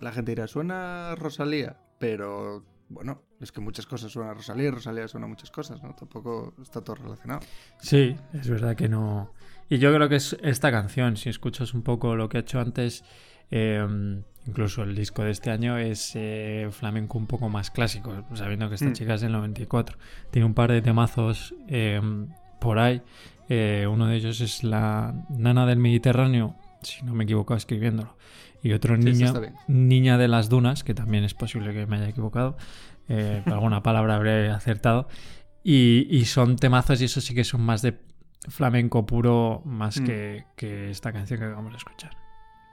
la 0.00 0.12
gente 0.12 0.32
dirá, 0.32 0.46
suena 0.46 1.14
Rosalía, 1.16 1.76
pero 1.98 2.64
bueno, 2.88 3.22
es 3.40 3.52
que 3.52 3.60
muchas 3.60 3.86
cosas 3.86 4.10
suenan 4.12 4.32
a 4.32 4.34
Rosalía 4.34 4.68
y 4.68 4.70
Rosalía 4.70 5.08
suena 5.08 5.26
a 5.26 5.28
muchas 5.28 5.50
cosas, 5.50 5.82
¿no? 5.82 5.94
Tampoco 5.94 6.54
está 6.62 6.80
todo 6.82 6.96
relacionado. 6.96 7.40
Sí, 7.80 8.16
es 8.32 8.48
verdad 8.48 8.76
que 8.76 8.88
no. 8.88 9.32
Y 9.68 9.78
yo 9.78 9.94
creo 9.94 10.08
que 10.08 10.16
es 10.16 10.36
esta 10.42 10.70
canción, 10.70 11.16
si 11.16 11.28
escuchas 11.28 11.74
un 11.74 11.82
poco 11.82 12.16
lo 12.16 12.28
que 12.28 12.38
ha 12.38 12.40
hecho 12.40 12.58
antes, 12.60 13.04
eh, 13.50 13.86
incluso 14.46 14.82
el 14.82 14.94
disco 14.94 15.22
de 15.22 15.30
este 15.30 15.50
año 15.50 15.76
es 15.76 16.12
eh, 16.14 16.68
flamenco 16.70 17.18
un 17.18 17.26
poco 17.26 17.48
más 17.50 17.70
clásico, 17.70 18.24
sabiendo 18.34 18.68
que 18.70 18.76
esta 18.76 18.88
Mm. 18.88 18.92
chica 18.94 19.14
es 19.14 19.20
del 19.20 19.32
94. 19.32 19.98
Tiene 20.30 20.46
un 20.46 20.54
par 20.54 20.72
de 20.72 20.80
temazos 20.80 21.54
eh, 21.68 22.00
por 22.60 22.78
ahí. 22.78 23.02
Eh, 23.50 23.86
uno 23.90 24.06
de 24.06 24.16
ellos 24.16 24.40
es 24.40 24.64
la 24.64 25.14
Nana 25.30 25.66
del 25.66 25.78
Mediterráneo, 25.78 26.54
si 26.82 27.04
no 27.04 27.14
me 27.14 27.24
equivoco 27.24 27.54
escribiéndolo. 27.54 28.16
Y 28.62 28.72
otro 28.72 28.96
Sí. 28.96 29.02
Niña 29.68 30.18
de 30.18 30.28
las 30.28 30.48
Dunas, 30.48 30.82
que 30.84 30.94
también 30.94 31.24
es 31.24 31.34
posible 31.34 31.72
que 31.72 31.86
me 31.86 31.96
haya 31.96 32.08
equivocado. 32.08 32.56
eh, 33.10 33.42
alguna 33.46 33.82
palabra 33.82 34.16
habré 34.16 34.50
acertado. 34.50 35.08
Y, 35.64 36.06
y 36.10 36.24
son 36.26 36.56
temazos 36.56 37.00
y 37.00 37.04
eso 37.06 37.20
sí 37.20 37.34
que 37.34 37.44
son 37.44 37.60
más 37.62 37.80
de 37.82 37.98
flamenco 38.48 39.06
puro 39.06 39.62
más 39.64 40.00
Mm. 40.00 40.04
que, 40.04 40.44
que 40.56 40.90
esta 40.90 41.12
canción 41.12 41.38
que 41.40 41.46
acabamos 41.46 41.72
de 41.72 41.78
escuchar. 41.78 42.10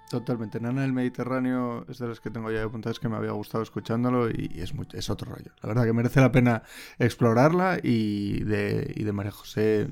Totalmente. 0.09 0.59
Nana 0.59 0.83
del 0.83 0.93
Mediterráneo 0.93 1.85
es 1.89 1.97
de 1.97 2.07
las 2.07 2.19
que 2.19 2.29
tengo 2.29 2.51
ya 2.51 2.63
apuntadas 2.63 2.99
que 2.99 3.09
me 3.09 3.17
había 3.17 3.31
gustado 3.31 3.63
escuchándolo 3.63 4.29
y 4.29 4.51
es, 4.57 4.73
muy- 4.73 4.87
es 4.93 5.09
otro 5.09 5.31
rollo. 5.33 5.51
La 5.63 5.69
verdad 5.69 5.83
que 5.83 5.93
merece 5.93 6.21
la 6.21 6.31
pena 6.31 6.61
explorarla 6.99 7.79
y 7.81 8.43
de, 8.43 8.93
y 8.95 9.03
de 9.03 9.11
María 9.13 9.31
José 9.31 9.89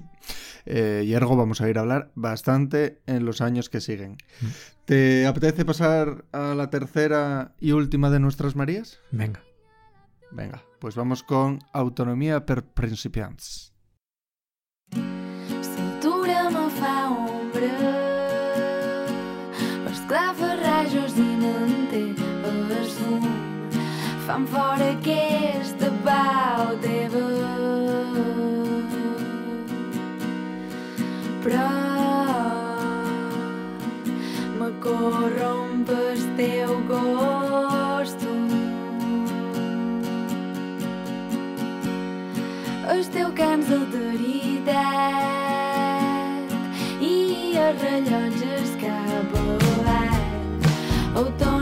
eh, 0.65 1.03
Yergo 1.07 1.35
vamos 1.35 1.61
a 1.61 1.69
ir 1.69 1.77
a 1.77 1.81
hablar 1.81 2.11
bastante 2.13 3.01
en 3.07 3.25
los 3.25 3.41
años 3.41 3.69
que 3.71 3.81
siguen. 3.81 4.17
Mm. 4.41 4.45
¿Te 4.85 5.25
apetece 5.25 5.65
pasar 5.65 6.25
a 6.31 6.53
la 6.53 6.69
tercera 6.69 7.55
y 7.59 7.71
última 7.71 8.09
de 8.11 8.19
nuestras 8.19 8.55
Marías? 8.55 8.99
Venga. 9.11 9.41
Venga, 10.31 10.63
pues 10.79 10.95
vamos 10.95 11.23
con 11.23 11.59
Autonomía 11.73 12.45
per 12.45 12.63
principiants. 12.63 13.73
L'altura 14.91 16.49
me 16.49 16.69
fa 16.69 17.09
ombra 17.09 18.12
els 20.03 20.09
clafarrajos 20.09 21.13
dinanter 21.15 22.15
el 22.49 22.71
fum 22.91 23.23
fan 24.25 24.45
fora 24.51 24.87
aquesta 24.91 25.89
pau 26.03 26.75
teva. 26.83 27.21
Però 31.43 31.69
me 34.59 34.69
corromp 34.83 35.89
el 35.95 36.21
teu 36.37 36.71
costum. 36.91 38.49
El 42.93 43.01
teu 43.15 43.29
cants 43.39 43.67
d'autoritat 43.71 44.73
i 46.99 47.13
els 47.67 47.77
rellotges 47.87 48.42
cap 48.42 48.42
autant 51.15 51.52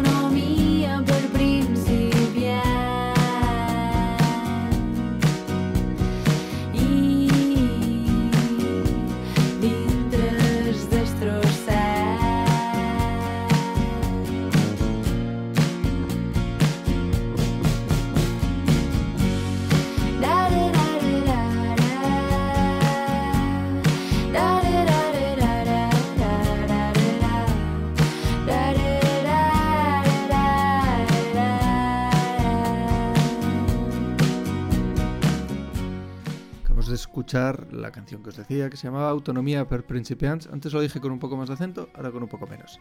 escuchar 37.36 37.72
la 37.74 37.92
canción 37.92 38.22
que 38.24 38.30
os 38.30 38.36
decía 38.36 38.70
que 38.70 38.76
se 38.76 38.88
llamaba 38.88 39.10
Autonomía 39.10 39.66
per 39.66 39.86
principiants. 39.86 40.48
Antes 40.52 40.74
lo 40.74 40.82
dije 40.82 41.00
con 41.00 41.12
un 41.14 41.20
poco 41.20 41.38
más 41.38 41.48
de 41.48 41.54
acento, 41.54 41.88
ahora 41.96 42.12
con 42.12 42.24
un 42.24 42.28
poco 42.30 42.46
menos. 42.46 42.78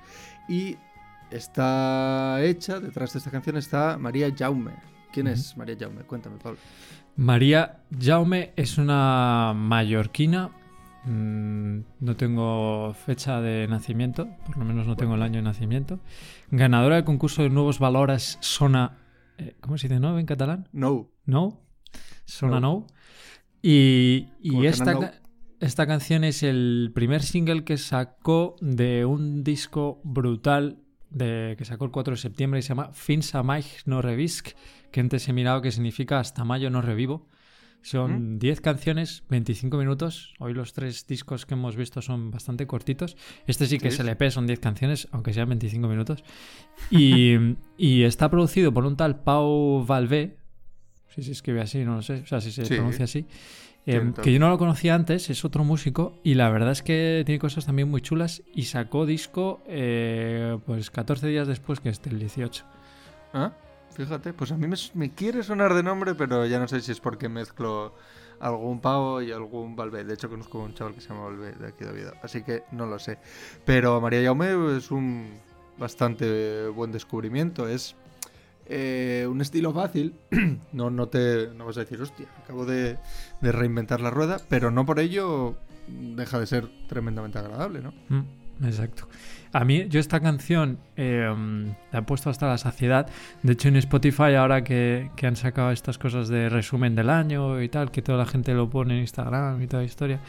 Y 0.49 0.77
está 1.31 2.43
hecha, 2.43 2.81
detrás 2.81 3.13
de 3.13 3.21
esta 3.21 3.31
canción 3.31 3.57
está 3.57 3.97
María 3.97 4.29
Jaume. 4.37 4.73
¿Quién 5.13 5.29
es 5.29 5.57
María 5.57 5.77
Jaume? 5.79 6.03
Cuéntame, 6.03 6.39
Pablo. 6.39 6.59
María 7.17 7.79
Jaume 7.97 8.53
es 8.57 8.77
una 8.77 9.53
mallorquina. 9.55 10.51
Mm, 11.05 11.79
No 12.01 12.17
tengo 12.17 12.93
fecha 12.95 13.41
de 13.41 13.69
nacimiento, 13.69 14.29
por 14.47 14.59
lo 14.59 14.65
menos 14.65 14.85
no 14.89 14.97
tengo 14.97 15.15
el 15.15 15.23
año 15.23 15.37
de 15.37 15.43
nacimiento. 15.43 16.01
Ganadora 16.51 16.97
del 16.97 17.05
concurso 17.05 17.43
de 17.43 17.51
nuevos 17.51 17.79
valores 17.79 18.37
Sona. 18.41 18.99
eh, 19.39 19.55
¿Cómo 19.61 19.79
se 19.79 19.87
dice 19.89 20.01
no 20.01 20.19
en 20.19 20.27
catalán? 20.27 20.69
No. 20.73 21.09
No. 21.25 21.61
Sona 22.25 22.59
No. 22.59 22.61
No. 22.61 23.00
Y, 23.63 24.29
el 24.43 24.65
esta, 24.67 25.21
esta 25.61 25.87
canción 25.87 26.25
es 26.25 26.43
el 26.43 26.93
primer 26.95 27.23
single 27.23 27.65
que 27.65 27.77
sacó 27.77 28.57
de 28.61 29.05
un 29.05 29.45
disco 29.45 30.01
brutal 30.05 30.79
de, 31.11 31.55
que 31.59 31.65
sacó 31.65 31.85
el 31.85 31.91
4 31.91 32.15
de 32.15 32.21
septiembre 32.21 32.61
y 32.61 32.63
se 32.63 32.69
llama 32.69 32.93
Fins 32.93 33.35
a 33.35 33.43
Mai 33.43 33.65
no 33.85 34.01
revisc, 34.01 34.51
que 34.91 35.01
antes 35.01 35.29
he 35.29 35.33
mirado 35.33 35.61
que 35.61 35.73
significa 35.73 36.21
hasta 36.21 36.45
mayo 36.45 36.71
no 36.71 36.83
revivo. 36.83 37.27
Son 37.83 38.39
10 38.39 38.61
canciones, 38.61 39.25
25 39.31 39.79
minutos. 39.79 40.35
Hoy 40.39 40.53
los 40.53 40.75
tres 40.75 41.07
discos 41.07 41.47
que 41.47 41.55
hemos 41.55 41.77
visto 41.77 42.03
son 42.03 42.31
bastante 42.31 42.67
cortitos. 42.67 43.17
Este 43.47 43.65
sí 43.65 43.79
que 43.79 43.89
es 43.89 43.99
LP, 43.99 44.31
son 44.31 44.47
10 44.47 44.61
canciones, 44.61 45.09
aunque 45.13 45.33
sean 45.33 45.49
25 45.49 45.89
minutos. 45.89 46.23
Y, 46.91 47.37
y 47.79 48.03
está 48.03 48.31
producido 48.31 48.75
por 48.75 48.85
un 48.85 48.97
tal 48.97 49.23
Pau 49.23 49.85
Valvé. 49.87 50.37
Si 51.15 51.23
se 51.23 51.33
escribe 51.33 51.61
así, 51.61 51.85
no 51.85 51.97
lo 51.97 52.03
sé. 52.03 52.21
O 52.23 52.27
sea, 52.27 52.41
si 52.41 52.53
se 52.53 52.65
Sí. 52.65 52.75
pronuncia 52.75 53.05
así. 53.05 53.27
Eh, 53.87 54.13
que 54.23 54.33
yo 54.33 54.39
no 54.39 54.51
lo 54.51 54.59
conocía 54.59 54.95
antes, 54.95 55.31
es 55.31 55.43
otro 55.45 55.65
músico 55.65 56.19
y 56.23 56.35
la 56.35 56.51
verdad 56.51 56.71
es 56.73 56.83
que 56.83 57.23
tiene 57.25 57.39
cosas 57.39 57.65
también 57.65 57.89
muy 57.89 58.03
chulas 58.03 58.43
y 58.55 58.65
sacó 58.65 59.07
disco 59.07 59.63
eh, 59.67 60.59
pues 60.67 60.91
14 60.91 61.27
días 61.29 61.49
después 61.49 61.81
que 61.81 61.89
este, 61.89 62.11
el 62.11 62.19
18. 62.19 62.63
Ah, 63.33 63.53
fíjate, 63.97 64.35
pues 64.35 64.53
a 64.53 64.57
mí 64.59 64.67
me, 64.69 64.77
me 64.95 65.15
quiere 65.15 65.43
sonar 65.43 65.73
de 65.73 65.83
nombre, 65.83 66.15
pero 66.15 66.45
ya 66.47 66.59
no 66.61 66.69
sé 66.69 66.81
si 66.83 66.93
es 66.93 67.01
porque 67.01 67.31
mezclo 67.31 67.95
algún 68.39 68.81
pavo 68.81 69.23
y 69.23 69.33
algún 69.33 69.75
Valvé. 69.77 70.05
De 70.05 70.13
hecho, 70.15 70.29
conozco 70.29 70.61
a 70.61 70.65
un 70.65 70.75
chaval 70.75 70.95
que 70.95 71.01
se 71.01 71.09
llama 71.09 71.25
Valvé 71.25 71.53
de 71.53 71.69
aquí 71.69 71.83
de 71.85 71.91
Oviedo, 71.91 72.13
así 72.23 72.43
que 72.43 72.65
no 72.73 72.85
lo 72.87 72.99
sé. 72.99 73.19
Pero 73.65 73.99
María 74.03 74.23
Jaume 74.23 74.77
es 74.77 74.91
un 74.91 75.27
bastante 75.79 76.69
buen 76.69 76.93
descubrimiento. 76.93 77.67
Es 77.67 77.97
eh, 78.73 79.27
un 79.29 79.41
estilo 79.41 79.73
fácil. 79.73 80.15
no, 80.73 80.91
no 80.91 81.09
te 81.09 81.49
no 81.57 81.67
vas 81.67 81.77
a 81.77 81.81
decir, 81.81 82.01
hostia, 82.01 82.27
acabo 82.45 82.65
de, 82.65 82.99
reinventar 83.43 84.01
la 84.01 84.11
rueda, 84.11 84.39
pero 84.49 84.71
no 84.71 84.87
por 84.87 85.01
ello 85.01 85.57
deja 85.89 86.39
de 86.39 86.47
ser 86.47 86.69
tremendamente 86.89 87.39
agradable, 87.39 87.81
¿no? 87.81 87.93
Mm, 88.09 88.65
exacto. 88.65 89.09
A 89.53 89.65
mí, 89.65 89.89
yo 89.89 89.99
esta 89.99 90.21
canción 90.21 90.79
eh, 90.97 91.29
la 91.91 91.99
he 91.99 92.03
puesto 92.03 92.31
hasta 92.31 92.47
la 92.47 92.59
saciedad. 92.59 93.09
De 93.43 93.55
hecho, 93.55 93.67
en 93.67 93.75
Spotify, 93.77 94.35
ahora 94.39 94.63
que, 94.63 95.11
que 95.17 95.27
han 95.27 95.35
sacado 95.35 95.73
estas 95.73 95.99
cosas 95.99 96.29
de 96.29 96.49
resumen 96.49 96.95
del 96.95 97.11
año 97.11 97.61
y 97.61 97.69
tal, 97.69 97.91
que 97.91 98.03
toda 98.03 98.19
la 98.19 98.27
gente 98.27 98.55
lo 98.55 98.71
pone 98.71 98.95
en 98.95 99.01
Instagram 99.01 99.61
y 99.61 99.67
toda 99.67 99.83
la 99.83 99.87
historia, 99.87 100.21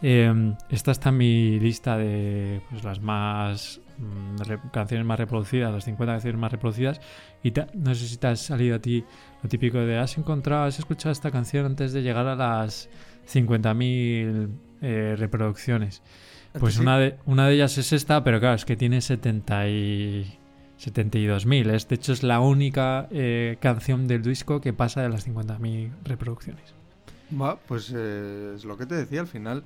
eh, 0.00 0.54
esta 0.70 0.90
está 0.90 1.10
en 1.10 1.16
mi 1.18 1.60
lista 1.60 1.98
de 1.98 2.62
pues, 2.70 2.82
las 2.82 3.00
más 3.00 3.81
mm, 3.98 4.70
canciones 4.72 5.06
más 5.06 5.18
reproducidas, 5.18 5.72
las 5.72 5.84
50 5.84 6.12
canciones 6.14 6.40
más 6.40 6.52
reproducidas. 6.52 7.00
Y 7.42 7.50
ta- 7.52 7.68
no 7.74 7.94
sé 7.94 8.06
si 8.06 8.16
te 8.16 8.26
ha 8.28 8.36
salido 8.36 8.76
a 8.76 8.78
ti 8.78 9.04
lo 9.42 9.48
típico 9.48 9.78
de 9.78 9.98
has 9.98 10.16
encontrado, 10.18 10.64
has 10.64 10.78
escuchado 10.78 11.12
esta 11.12 11.30
canción 11.30 11.66
antes 11.66 11.92
de 11.92 12.02
llegar 12.02 12.26
a 12.26 12.34
las 12.36 12.88
50.000 13.26 14.48
eh, 14.82 15.14
reproducciones. 15.18 16.02
Pues 16.58 16.78
una 16.78 16.98
de, 16.98 17.16
una 17.24 17.46
de 17.48 17.54
ellas 17.54 17.78
es 17.78 17.92
esta, 17.92 18.22
pero 18.24 18.38
claro, 18.38 18.56
es 18.56 18.64
que 18.66 18.76
tiene 18.76 19.00
70 19.00 19.68
y 19.68 20.38
72.000. 20.78 21.70
Es, 21.70 21.88
de 21.88 21.94
hecho, 21.94 22.12
es 22.12 22.22
la 22.22 22.40
única 22.40 23.08
eh, 23.10 23.56
canción 23.60 24.06
del 24.06 24.22
disco 24.22 24.60
que 24.60 24.72
pasa 24.72 25.00
de 25.02 25.08
las 25.08 25.26
50.000 25.26 25.90
reproducciones. 26.04 26.74
Va, 27.40 27.56
pues 27.56 27.92
eh, 27.96 28.52
es 28.56 28.64
lo 28.66 28.76
que 28.76 28.84
te 28.84 28.94
decía 28.96 29.20
al 29.20 29.26
final. 29.26 29.64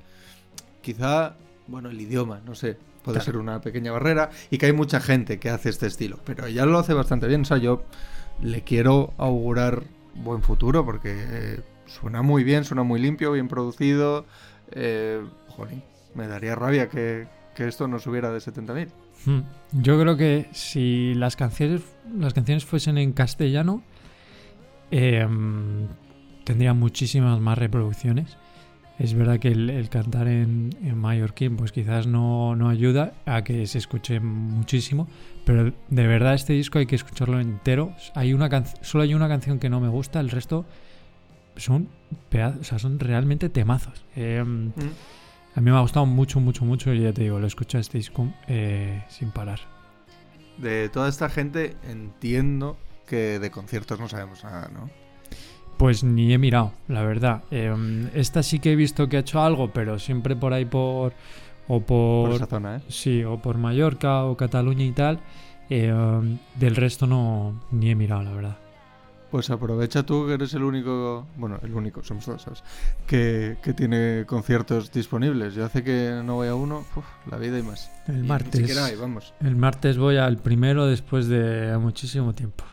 Quizá, 0.81 1.35
bueno, 1.67 1.91
el 1.91 2.01
idioma, 2.01 2.41
no 2.47 2.55
sé, 2.55 2.77
puede 3.07 3.19
Claro. 3.19 3.25
ser 3.25 3.37
una 3.39 3.61
pequeña 3.63 3.93
barrera 3.93 4.29
y 4.51 4.59
que 4.59 4.67
hay 4.67 4.73
mucha 4.73 5.01
gente 5.01 5.39
que 5.39 5.49
hace 5.49 5.71
este 5.71 5.87
estilo, 5.87 6.19
pero 6.25 6.47
ella 6.47 6.67
lo 6.67 6.79
hace 6.79 6.93
bastante 6.93 7.27
bien. 7.29 7.41
O 7.43 7.45
sea, 7.47 7.57
yo 7.57 7.85
le 8.43 8.63
quiero 8.63 9.15
augurar 9.17 9.85
buen 10.17 10.43
futuro 10.43 10.85
porque 10.85 11.15
eh, 11.17 11.61
suena 11.87 12.21
muy 12.23 12.43
bien, 12.45 12.65
suena 12.65 12.83
muy 12.83 13.01
limpio, 13.01 13.33
bien 13.33 13.49
producido. 13.49 14.27
Eh, 14.73 15.25
jolín, 15.49 15.83
me 16.15 16.27
daría 16.27 16.55
rabia 16.57 16.89
que, 16.89 17.27
que 17.55 17.69
esto 17.69 17.87
no 17.89 17.99
subiera 17.99 18.31
de 18.33 18.39
70.000. 18.39 18.89
Hmm. 19.25 19.41
Yo 19.73 19.99
creo 20.01 20.17
que 20.17 20.49
si 20.53 21.15
las 21.15 21.37
canciones, 21.37 21.83
las 22.19 22.35
canciones 22.35 22.65
fuesen 22.65 22.99
en 22.99 23.13
castellano, 23.13 23.83
eh, 24.91 25.27
tendrían 26.45 26.79
muchísimas 26.79 27.41
más 27.41 27.57
reproducciones. 27.59 28.37
Es 28.99 29.13
verdad 29.13 29.39
que 29.39 29.49
el, 29.49 29.69
el 29.69 29.91
cantar 29.91 30.27
en, 30.27 30.71
en 30.83 30.97
mallorquín 30.97 31.57
pues 31.57 31.71
quizás 31.71 32.07
no, 32.07 32.57
no 32.57 32.71
ayuda 32.71 33.13
a 33.27 33.45
que 33.45 33.67
se 33.67 33.77
escuche 33.79 34.21
muchísimo, 34.21 35.07
pero 35.45 35.65
de 35.89 36.07
verdad 36.07 36.33
este 36.35 36.55
disco 36.55 36.79
hay 36.79 36.87
que 36.87 36.97
escucharlo 36.97 37.39
entero. 37.39 37.93
Hay 38.15 38.33
una 38.33 38.49
can- 38.49 38.65
solo 38.81 39.05
hay 39.05 39.13
una 39.13 39.29
canción 39.29 39.59
que 39.59 39.69
no 39.69 39.81
me 39.81 39.89
gusta, 39.89 40.19
el 40.19 40.31
resto 40.31 40.65
son, 41.57 41.89
peda- 42.31 42.57
o 42.59 42.65
sea, 42.65 42.79
son 42.79 42.99
realmente 42.99 43.51
temazos. 43.51 44.05
Eh, 44.17 44.43
a 44.43 45.61
mí 45.61 45.71
me 45.71 45.77
ha 45.77 45.81
gustado 45.81 46.07
mucho, 46.07 46.41
mucho, 46.41 46.65
mucho 46.65 46.93
y 46.95 47.01
ya 47.03 47.13
te 47.13 47.23
digo, 47.23 47.39
lo 47.39 47.47
escucho 47.47 47.79
este 47.79 47.99
disco 47.99 48.33
eh, 48.49 49.05
sin 49.09 49.31
parar. 49.31 49.61
De 50.57 50.89
toda 50.89 51.11
esta 51.11 51.29
gente 51.29 51.77
entiendo 51.87 52.79
que 53.07 53.39
de 53.39 53.51
conciertos 53.51 54.01
no 54.01 54.09
sabemos 54.09 54.43
nada, 54.43 54.71
¿no? 54.73 54.89
Pues 55.77 56.03
ni 56.05 56.33
he 56.33 56.39
mirado, 56.39 56.73
la 56.89 57.03
verdad. 57.03 57.43
Eh, 57.51 58.09
esta 58.15 58.43
sí 58.43 58.61
que 58.61 58.73
he 58.73 58.77
visto 58.77 59.09
que 59.09 59.19
ha 59.19 59.21
hecho 59.21 59.43
algo, 59.43 59.71
pero 59.73 59.99
siempre 59.99 60.35
por 60.35 60.53
ahí 60.55 60.65
por, 60.65 61.13
o 61.69 61.81
Por 61.81 62.29
por, 62.29 62.33
esa 62.37 62.47
zona, 62.47 62.77
¿eh? 62.77 62.81
sí, 62.89 63.25
o 63.25 63.39
por 63.39 63.59
Mallorca 63.59 64.25
o 64.25 64.37
Cataluña 64.37 64.85
y 64.85 64.93
tal. 64.93 65.21
Eh, 65.69 65.93
um, 65.93 66.39
del 66.55 66.77
resto 66.77 67.07
no 67.07 67.61
ni 67.73 67.91
he 67.91 67.95
mirado, 67.95 68.23
la 68.23 68.31
verdad. 68.33 68.57
Pues 69.31 69.51
aprovecha 69.51 70.05
tú 70.05 70.25
que 70.27 70.35
eres 70.35 70.55
el 70.55 70.63
único, 70.63 71.27
bueno, 71.37 71.59
el 71.63 71.75
único, 71.75 72.03
somos 72.05 72.25
todos, 72.25 72.43
¿sabes? 72.43 72.63
Que, 73.07 73.57
que 73.61 73.75
tiene 73.75 74.25
conciertos 74.25 74.93
disponibles. 74.93 75.55
Yo 75.55 75.65
hace 75.65 75.83
que 75.83 76.23
no 76.25 76.37
voy 76.37 76.47
a 76.49 76.55
uno, 76.55 76.87
uf, 76.95 77.05
la 77.29 77.37
vida 77.37 77.59
y 77.59 77.63
más. 77.63 77.91
El 78.07 78.23
ni 78.23 78.29
martes. 78.29 78.61
siquiera 78.61 78.85
hay, 78.87 78.95
vamos. 78.95 79.35
El 79.41 79.57
martes 79.57 79.99
voy 79.99 80.17
al 80.17 80.39
primero 80.39 80.87
después 80.87 81.27
de 81.27 81.77
muchísimo 81.79 82.33
tiempo. 82.33 82.65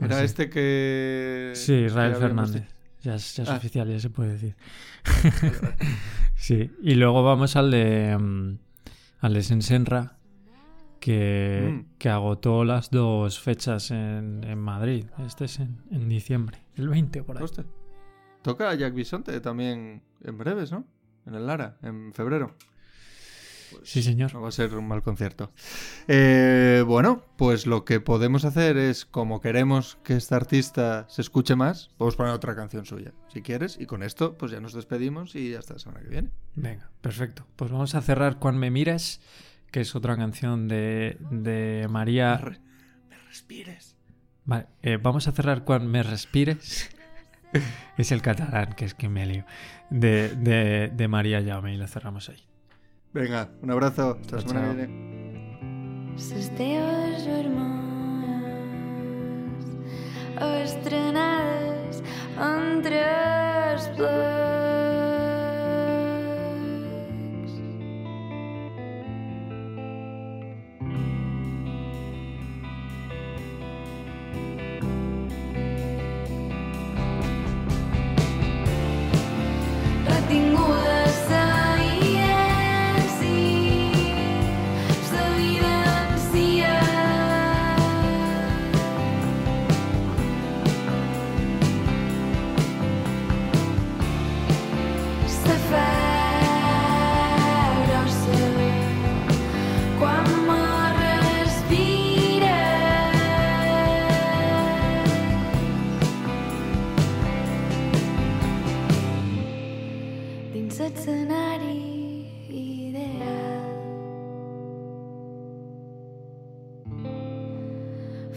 Era 0.00 0.22
este 0.24 0.48
que... 0.50 1.52
Sí, 1.54 1.74
Israel 1.74 2.14
que 2.14 2.18
Fernández. 2.20 2.68
Ya 3.02 3.14
es, 3.14 3.36
ya 3.36 3.42
es 3.44 3.48
Ah. 3.50 3.56
oficial, 3.56 3.88
ya 3.88 3.98
se 4.00 4.10
puede 4.10 4.32
decir. 4.32 4.56
sí, 6.36 6.70
y 6.82 6.94
luego 6.94 7.22
vamos 7.22 7.56
al 7.56 7.70
de 7.70 8.16
mm, 8.18 8.58
al 9.20 9.34
de 9.34 9.42
Sensenra, 9.42 10.16
que, 11.00 11.70
Mm. 11.72 11.96
que 11.98 12.08
agotó 12.08 12.64
las 12.64 12.90
dos 12.90 13.40
fechas 13.40 13.90
en, 13.90 14.42
en 14.44 14.58
Madrid. 14.58 15.06
Este 15.26 15.44
es 15.46 15.60
en, 15.60 15.78
en 15.90 16.08
diciembre, 16.08 16.58
el 16.76 16.88
20 16.88 17.22
por 17.22 17.36
ahí. 17.38 17.44
Hostia. 17.44 17.64
Toca 18.42 18.70
a 18.70 18.74
Jack 18.74 18.94
Bisonte 18.94 19.38
también 19.40 20.02
en 20.22 20.38
breves, 20.38 20.72
¿no? 20.72 20.86
En 21.26 21.34
el 21.34 21.46
Lara, 21.46 21.76
en 21.82 22.12
febrero. 22.14 22.54
Sí, 23.84 24.02
señor. 24.02 24.32
No 24.34 24.40
va 24.40 24.48
a 24.48 24.52
ser 24.52 24.74
un 24.74 24.86
mal 24.88 25.02
concierto. 25.02 25.52
Eh, 26.08 26.82
bueno, 26.86 27.24
pues 27.36 27.66
lo 27.66 27.84
que 27.84 28.00
podemos 28.00 28.44
hacer 28.44 28.76
es, 28.76 29.04
como 29.04 29.40
queremos 29.40 29.98
que 30.04 30.16
este 30.16 30.34
artista 30.34 31.06
se 31.08 31.22
escuche 31.22 31.56
más, 31.56 31.90
podemos 31.96 32.16
poner 32.16 32.32
otra 32.32 32.54
canción 32.56 32.84
suya, 32.86 33.12
si 33.32 33.42
quieres, 33.42 33.76
y 33.80 33.86
con 33.86 34.02
esto 34.02 34.36
pues 34.36 34.52
ya 34.52 34.60
nos 34.60 34.72
despedimos 34.72 35.34
y 35.34 35.54
hasta 35.54 35.74
la 35.74 35.78
semana 35.80 36.00
que 36.02 36.08
viene. 36.08 36.30
Venga, 36.54 36.90
perfecto. 37.00 37.46
Pues 37.56 37.70
vamos 37.70 37.94
a 37.94 38.00
cerrar 38.02 38.38
Cuando 38.38 38.60
me 38.60 38.70
mires, 38.70 39.20
que 39.70 39.80
es 39.82 39.94
otra 39.94 40.16
canción 40.16 40.68
de, 40.68 41.16
de 41.30 41.86
María. 41.88 42.36
Re- 42.38 42.60
me 43.08 43.18
respires. 43.28 43.96
Vale, 44.44 44.66
eh, 44.82 44.98
vamos 45.00 45.28
a 45.28 45.32
cerrar 45.32 45.64
Cuando 45.64 45.88
me 45.88 46.02
respires. 46.02 46.90
es 47.98 48.12
el 48.12 48.22
catalán, 48.22 48.72
que 48.74 48.84
es 48.84 48.94
que 48.94 49.08
me 49.08 49.26
lío. 49.26 49.44
De, 49.90 50.28
de, 50.36 50.88
de 50.94 51.08
María 51.08 51.42
Jaume 51.44 51.74
y 51.74 51.76
lo 51.76 51.86
cerramos 51.86 52.28
ahí. 52.28 52.44
Venga, 53.12 53.50
un 53.62 53.70
abrazo. 53.70 54.18
Hasta 54.20 54.36
la 54.36 54.42
semana 54.42 54.60
que 54.60 54.74
viene. 54.74 56.12
Entre. 63.96 64.79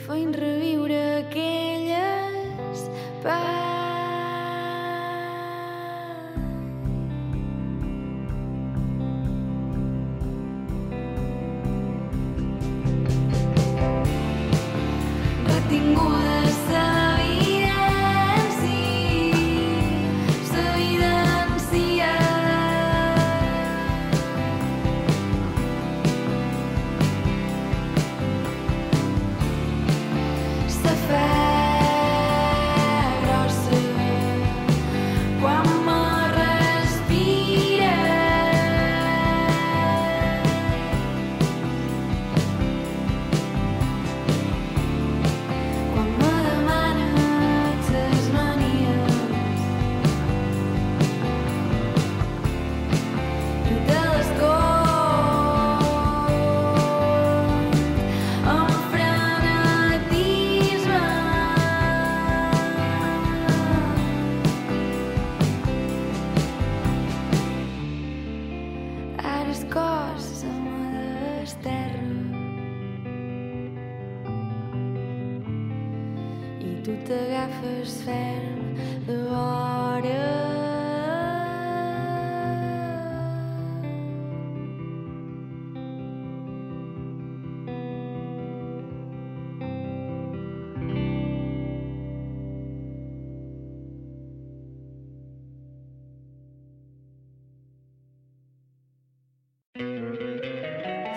find 0.06 0.36
rui 0.36 0.63